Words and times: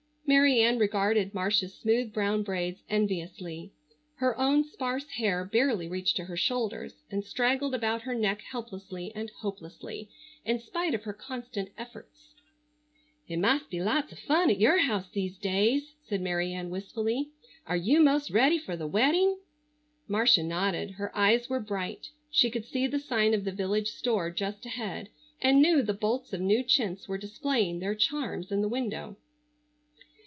Mary 0.25 0.61
Ann 0.61 0.77
regarded 0.79 1.33
Marcia's 1.33 1.73
smooth 1.73 2.13
brown 2.13 2.41
braids 2.41 2.83
enviously. 2.89 3.73
Her 4.15 4.37
own 4.39 4.63
sparse 4.63 5.05
hair 5.17 5.43
barely 5.43 5.89
reached 5.89 6.15
to 6.15 6.23
her 6.23 6.37
shoulders, 6.37 7.03
and 7.11 7.21
straggled 7.25 7.75
about 7.75 8.03
her 8.03 8.15
neck 8.15 8.39
helplessly 8.39 9.11
and 9.13 9.29
hopelessly, 9.29 10.09
in 10.45 10.57
spite 10.59 10.93
of 10.93 11.03
her 11.03 11.11
constant 11.11 11.67
efforts. 11.77 12.29
"It 13.27 13.39
must 13.39 13.69
be 13.69 13.81
lots 13.83 14.13
of 14.13 14.19
fun 14.19 14.49
at 14.49 14.57
your 14.61 14.77
house 14.77 15.09
these 15.09 15.37
days," 15.37 15.95
said 16.07 16.21
Mary 16.21 16.53
Ann 16.53 16.69
wistfully. 16.69 17.31
"Are 17.67 17.75
you 17.75 18.01
most 18.01 18.31
ready 18.31 18.57
for 18.57 18.77
the 18.77 18.87
wedding?" 18.87 19.37
Marcia 20.07 20.43
nodded. 20.43 20.91
Her 20.91 21.13
eyes 21.13 21.49
were 21.49 21.59
bright. 21.59 22.07
She 22.29 22.49
could 22.49 22.63
see 22.63 22.87
the 22.87 22.99
sign 22.99 23.33
of 23.33 23.43
the 23.43 23.51
village 23.51 23.89
store 23.91 24.29
just 24.31 24.65
ahead 24.65 25.09
and 25.41 25.61
knew 25.61 25.81
the 25.81 25.93
bolts 25.93 26.31
of 26.31 26.39
new 26.39 26.63
chintz 26.63 27.09
were 27.09 27.17
displaying 27.17 27.79
their 27.79 27.95
charms 27.95 28.49
in 28.49 28.61
the 28.61 28.69
window. 28.69 29.17